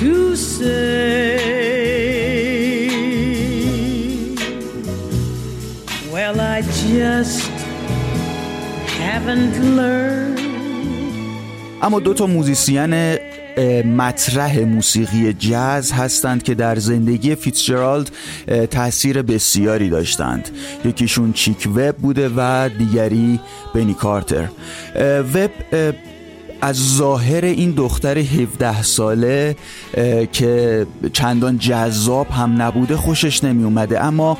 to 0.00 0.36
say, 0.36 1.40
well, 6.12 6.38
I 6.38 6.60
just 6.60 7.48
haven't 9.00 9.76
learned. 9.76 10.13
اما 11.84 12.00
دو 12.00 12.14
تا 12.14 12.26
موزیسین 12.26 13.18
مطرح 13.96 14.60
موسیقی 14.60 15.32
جاز 15.32 15.92
هستند 15.92 16.42
که 16.42 16.54
در 16.54 16.76
زندگی 16.76 17.34
فیتزجرالد 17.34 18.10
تاثیر 18.70 19.22
بسیاری 19.22 19.90
داشتند. 19.90 20.48
یکیشون 20.84 21.32
چیک 21.32 21.68
وب 21.74 21.96
بوده 21.96 22.30
و 22.36 22.68
دیگری 22.78 23.40
بنی 23.74 23.94
کارتر. 23.94 24.48
وب 25.34 25.50
از 26.60 26.96
ظاهر 26.96 27.44
این 27.44 27.70
دختر 27.70 28.18
17 28.18 28.82
ساله 28.82 29.56
که 30.32 30.86
چندان 31.12 31.58
جذاب 31.58 32.30
هم 32.30 32.62
نبوده 32.62 32.96
خوشش 32.96 33.44
نمی 33.44 33.64
اومده 33.64 34.04
اما 34.04 34.38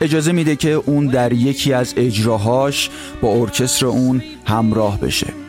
اجازه 0.00 0.32
میده 0.32 0.56
که 0.56 0.70
اون 0.70 1.06
در 1.06 1.32
یکی 1.32 1.72
از 1.72 1.94
اجراهاش 1.96 2.90
با 3.20 3.28
ارکستر 3.28 3.86
اون 3.86 4.22
همراه 4.44 5.00
بشه. 5.00 5.45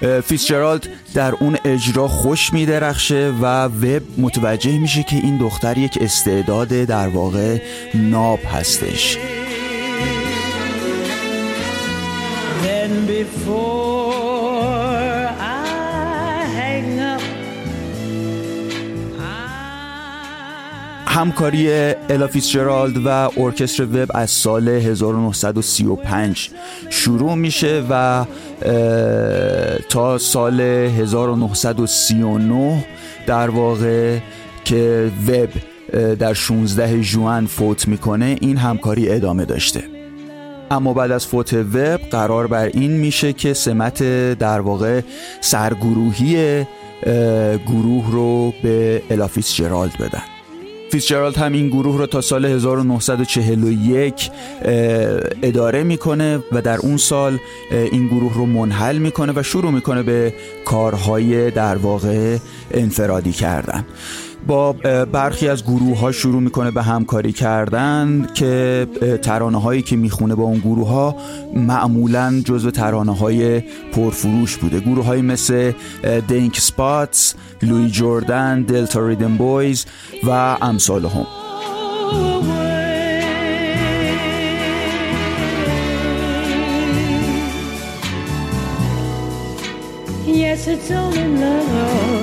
فیسجرالد 0.00 0.88
در 1.14 1.34
اون 1.34 1.56
اجرا 1.64 2.08
خوش 2.08 2.52
میدرخشه 2.52 3.32
و 3.40 3.64
وب 3.64 4.02
متوجه 4.18 4.78
میشه 4.78 5.02
که 5.02 5.16
این 5.16 5.38
دختر 5.38 5.78
یک 5.78 5.98
استعداد 6.00 6.68
در 6.68 7.08
واقع 7.08 7.58
ناب 7.94 8.38
هستش. 8.44 9.18
همکاری 21.16 21.70
الافیس 22.10 22.50
جرالد 22.50 23.06
و 23.06 23.30
ارکستر 23.36 23.84
وب 23.84 24.10
از 24.14 24.30
سال 24.30 24.68
1935 24.68 26.50
شروع 26.90 27.34
میشه 27.34 27.84
و 27.90 28.24
تا 29.88 30.18
سال 30.18 30.60
1939 30.60 32.84
در 33.26 33.50
واقع 33.50 34.18
که 34.64 35.10
وب 35.28 35.48
در 36.14 36.34
16 36.34 37.02
جوان 37.02 37.46
فوت 37.46 37.88
می‌کنه 37.88 38.36
این 38.40 38.56
همکاری 38.56 39.10
ادامه 39.10 39.44
داشته. 39.44 39.82
اما 40.70 40.94
بعد 40.94 41.10
از 41.10 41.26
فوت 41.26 41.54
وب 41.54 42.00
قرار 42.10 42.46
بر 42.46 42.66
این 42.66 42.92
میشه 42.92 43.32
که 43.32 43.54
سمت 43.54 44.02
در 44.38 44.60
واقع 44.60 45.00
سرگروهی 45.40 46.64
گروه 47.66 48.12
رو 48.12 48.52
به 48.62 49.02
الافیس 49.10 49.54
جرالد 49.54 49.98
بدن. 49.98 50.22
فیسجرالد 50.90 51.36
هم 51.36 51.52
این 51.52 51.68
گروه 51.68 51.98
رو 51.98 52.06
تا 52.06 52.20
سال 52.20 52.44
1941 52.44 54.30
اداره 55.42 55.84
می‌کنه 55.84 56.38
و 56.52 56.62
در 56.62 56.78
اون 56.78 56.96
سال 56.96 57.38
این 57.70 58.06
گروه 58.06 58.34
رو 58.34 58.46
منحل 58.46 58.98
می‌کنه 58.98 59.32
و 59.36 59.42
شروع 59.42 59.70
می‌کنه 59.70 60.02
به 60.02 60.34
کارهای 60.64 61.50
در 61.50 61.76
واقع 61.76 62.38
انفرادی 62.70 63.32
کردن. 63.32 63.84
با 64.46 64.72
برخی 65.12 65.48
از 65.48 65.64
گروه 65.64 65.98
ها 65.98 66.12
شروع 66.12 66.42
می‌کنه 66.42 66.70
به 66.70 66.82
همکاری 66.82 67.32
کردن 67.32 68.26
که 68.34 68.86
ترانه 69.22 69.60
هایی 69.60 69.82
که 69.82 69.96
می‌خونه 69.96 70.34
با 70.34 70.42
اون 70.42 70.58
گروه 70.58 70.88
ها 70.88 71.16
معمولا 71.56 72.42
جزو 72.44 72.70
ترانه 72.70 73.16
های 73.16 73.60
پرفروش 73.92 74.56
بوده 74.56 74.80
گروه 74.80 75.04
های 75.04 75.22
مثل 75.22 75.72
دینک 76.28 76.60
سپاتس 76.60 77.34
لوی 77.62 77.90
جوردن 77.90 78.62
دلتا 78.62 79.06
ریدن 79.06 79.36
بویز 79.36 79.86
و 80.24 80.30
امثال 80.62 81.04
هم 81.06 81.26
Yes, 90.26 90.66
it's 90.66 90.90
only 90.90 91.26
love. 91.40 92.15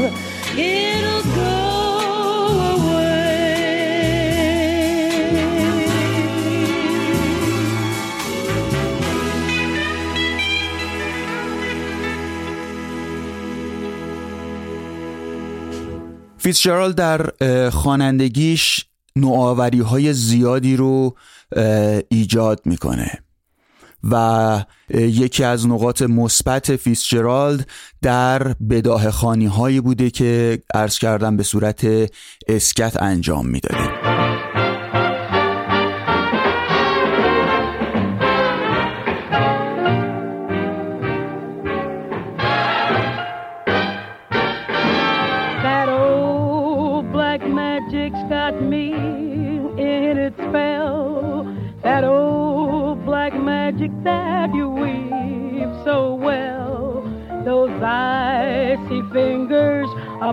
فیتزجرالد 16.54 16.96
در 16.96 17.30
خوانندگیش 17.70 18.86
نوآوری 19.16 19.80
های 19.80 20.13
زیادی 20.13 20.76
رو 20.76 21.16
ایجاد 22.10 22.62
می‌کنه 22.66 23.12
و 24.12 24.66
یکی 24.94 25.44
از 25.44 25.68
نقاط 25.68 26.02
مثبت 26.02 26.76
فیتزجرالد 26.76 27.67
در 28.02 28.44
بداهه 28.43 29.12
خوانی 29.12 29.45
هایی 29.46 29.82
بوده 29.82 30.10
که 30.10 30.62
عرض 30.74 31.00
کردم 31.00 31.38
به 31.38 31.44
صورت 31.44 31.88
scat 32.47 33.02
انجام 33.02 33.48
می‌داده. 33.48 34.22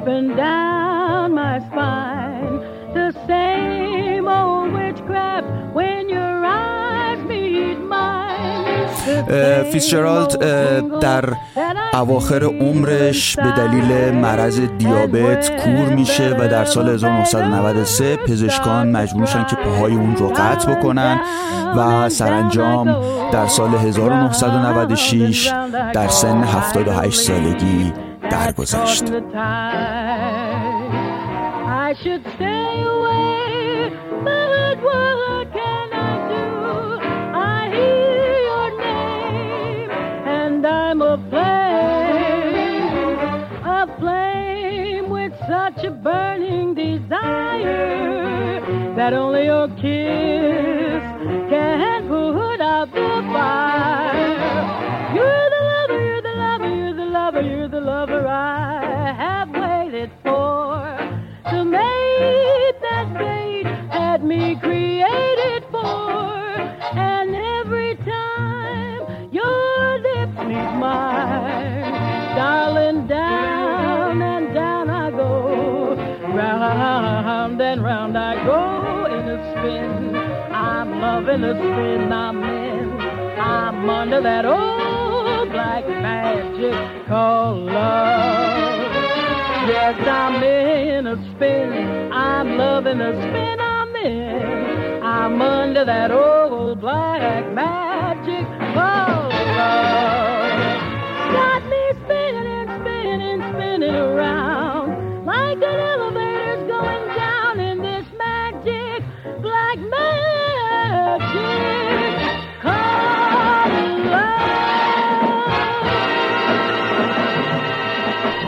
Up 0.01 0.09
and 0.09 0.37
down 0.37 1.35
my 1.35 1.59
spine. 1.69 2.57
The 2.99 3.09
same 3.29 4.27
old 4.29 4.73
witchcraft 4.73 5.49
when 5.77 6.09
your 6.09 6.45
eyes 6.45 7.21
meet 7.29 7.79
mine. 7.95 8.41
فیسچرالد 9.73 10.39
در 11.01 11.25
اواخر 11.95 12.45
عمرش 12.45 13.37
به 13.37 13.53
دلیل 13.57 14.15
مرض 14.15 14.61
دیابت 14.61 15.65
کور 15.65 15.95
میشه 15.95 16.37
و 16.39 16.49
در 16.49 16.65
سال 16.65 16.89
1993 16.89 18.17
پزشکان 18.17 18.91
مجبور 18.91 19.21
میشن 19.21 19.45
که 19.45 19.57
پاهای 19.57 19.93
اون 19.93 20.17
رو 20.17 20.29
قطع 20.29 20.75
بکنن 20.75 21.21
و 21.77 22.09
سرانجام 22.09 22.97
در 23.33 23.47
سال 23.47 23.75
1996 23.75 25.53
در 25.95 26.09
سن 26.09 26.45
78 26.45 27.21
سالگی 27.21 27.93
Daar 28.31 28.53
was 28.57 28.71
time, 28.71 29.33
I 31.67 31.95
should 32.01 32.25
stay 32.37 32.83
away, 32.83 33.91
but 34.25 34.49
what 34.51 34.79
world 34.83 35.49
can 35.53 35.93
I 35.93 36.13
do? 36.31 36.47
I 37.35 37.69
hear 37.75 38.33
your 38.51 38.71
name, 38.79 39.91
and 40.41 40.65
I'm 40.65 41.03
a 41.03 41.17
flame, 41.29 43.19
a 43.65 43.87
flame 43.99 45.11
with 45.11 45.33
such 45.49 45.85
a 45.85 45.91
burning 45.91 46.75
desire 46.75 48.61
that 48.95 49.13
only 49.13 49.47
your 49.47 49.69
kiss 49.69 51.03
can 51.51 52.07
put 52.09 52.61
out 52.61 52.93
the 52.93 53.23
fire 53.33 54.80
you're 57.43 57.69
the 57.69 57.81
lover, 57.81 58.13
you're 58.13 58.17
the 58.17 58.21
lover 58.21 58.29
I 58.29 59.13
have 59.13 59.51
waited 59.51 60.11
for. 60.23 61.51
To 61.51 61.65
make 61.65 62.81
that 62.81 63.17
fate 63.17 63.67
had 63.91 64.25
me 64.25 64.57
created 64.57 65.65
for. 65.71 66.37
And 66.99 67.35
every 67.35 67.97
time 67.97 69.33
your 69.33 69.99
lips 69.99 70.39
meet 70.47 70.73
mine, 70.79 72.37
darling, 72.37 73.07
down 73.07 74.23
and 74.23 74.55
down 74.55 74.91
I 74.91 75.11
go. 75.11 75.97
Round 76.35 77.61
and 77.61 77.83
round 77.83 78.19
I 78.19 78.35
go 78.45 79.07
in 79.07 79.29
a 79.29 79.53
spin. 79.53 80.17
I'm 80.53 81.01
loving 81.01 81.41
the 81.43 81.55
spin 81.55 82.13
I'm 82.13 82.43
in. 82.43 83.01
I'm 83.39 83.89
under 83.89 84.21
that 84.21 84.45
old 84.45 84.80
black 85.51 85.87
magic 85.89 87.07
called 87.09 87.67
love. 87.67 88.93
Yes, 89.69 89.97
I'm 90.07 90.43
in 90.43 91.07
a 91.07 91.17
spin. 91.35 92.13
I'm 92.13 92.57
loving 92.57 92.99
the 92.99 93.13
spin 93.13 93.61
I'm 93.61 93.97
in. 93.97 95.03
I'm 95.03 95.43
under 95.43 95.85
that 95.85 96.11
old 96.13 96.81
black 96.81 97.53
magic 97.53 98.47
called 98.75 99.33
love. 99.59 100.61
Got 101.33 101.63
me 101.69 101.83
spinning, 102.05 102.69
spinning, 102.81 103.41
spinning 103.53 103.95
around 103.95 104.40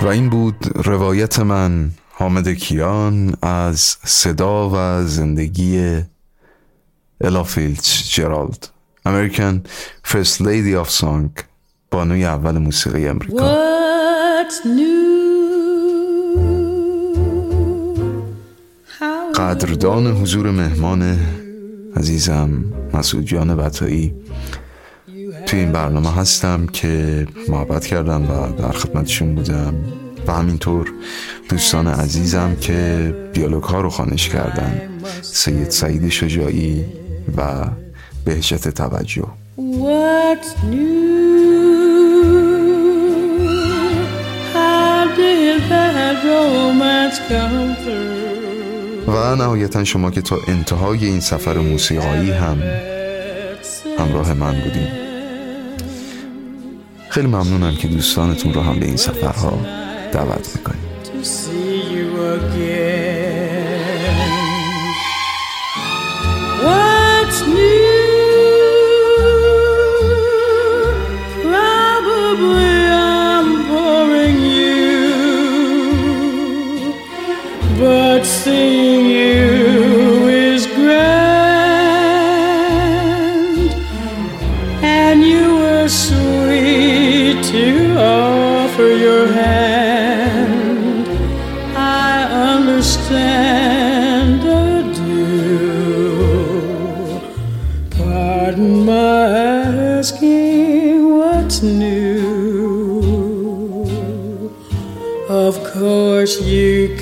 و 0.03 0.07
این 0.07 0.31
بود 0.31 0.73
روایت 0.75 1.39
من 1.39 1.91
حامد 2.13 2.49
کیان 2.49 3.35
از 3.43 3.81
صدا 4.05 4.71
و 4.75 5.07
زندگی 5.07 6.01
الا 7.21 7.47
فیتزجرالد 8.11 8.69
American 9.07 9.63
First 10.05 10.43
Lady 10.43 10.77
of 10.77 10.91
Song 10.91 11.31
بانوی 11.91 12.25
اول 12.25 12.59
موسیقی 12.59 13.09
امریکا. 13.09 13.57
قدردان 19.35 20.07
حضور 20.07 20.51
مهمان 20.51 21.19
عزیزم 21.97 22.65
مسعود 22.95 23.25
جان 23.25 23.57
بطایی. 23.57 24.15
توی 25.53 25.61
این 25.61 25.73
برنامه 25.73 26.13
هستم 26.13 26.67
که 26.67 27.27
محبت 27.49 27.87
کردم 27.87 28.31
و 28.31 28.53
در 28.53 28.73
خدمتشون 28.73 29.35
بودم 29.35 29.75
و 30.27 30.33
همینطور 30.33 30.93
دوستان 31.49 31.87
عزیزم 31.87 32.57
که 32.61 33.15
دیالوگ 33.33 33.63
ها 33.63 33.81
رو 33.81 33.91
خانش 33.91 34.29
کردن. 34.29 34.81
سید 35.23 35.71
سعید 35.71 36.09
شجاعی 36.09 36.85
و 37.37 37.67
بهجت 38.25 38.69
توجه. 38.69 39.27
و 49.07 49.37
نهایتا 49.37 49.85
شما 49.85 50.11
که 50.11 50.23
تا 50.23 50.37
انتهای 50.49 51.05
این 51.07 51.21
سفر 51.21 51.59
موسیقایی 51.59 52.31
هم 52.31 52.63
همراه 53.99 54.35
من 54.35 54.61
بودیم 54.61 55.02
خیلی 57.13 57.27
ممنونم 57.27 57.77
که 57.77 57.89
دوستانتون 57.89 58.55
رو 58.55 58.61
هم 58.61 58.79
به 58.79 58.87
این 58.87 58.97
سفرها 58.97 59.59
دعوت 60.13 60.57
می‌کنیم 60.57 60.81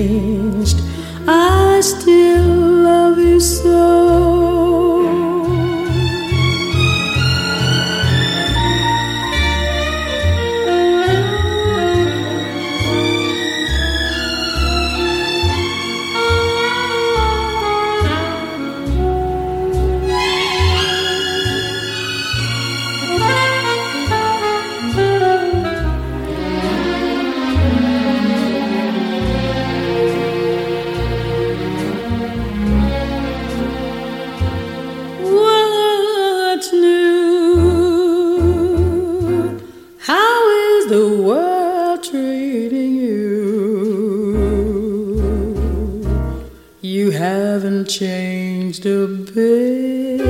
changed 47.91 48.87
a 48.87 49.09
bit. 49.09 50.21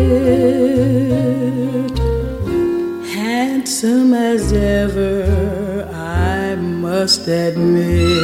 Handsome 3.06 4.14
as 4.14 4.50
ever, 4.54 5.86
I 5.92 6.54
must 6.54 7.28
admit. 7.28 8.19